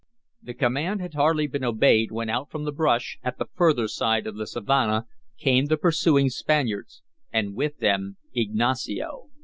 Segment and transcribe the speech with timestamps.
[0.41, 4.25] The command had hardly been obeyed when out from the brush at the further side
[4.25, 5.05] of the savanna
[5.37, 9.29] came the pursuing Spaniards and with them Ignacio.